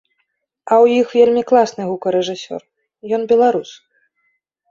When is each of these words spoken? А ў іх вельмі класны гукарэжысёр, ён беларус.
А 0.71 0.75
ў 0.83 1.01
іх 1.01 1.07
вельмі 1.17 1.43
класны 1.51 1.83
гукарэжысёр, 1.91 2.61
ён 3.17 3.21
беларус. 3.35 3.71